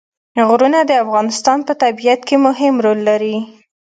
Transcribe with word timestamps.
غرونه 0.47 0.79
د 0.85 0.91
افغانستان 1.03 1.59
په 1.67 1.73
طبیعت 1.83 2.21
کې 2.27 2.35
مهم 2.45 2.73
رول 2.85 2.99
لري. 3.09 3.37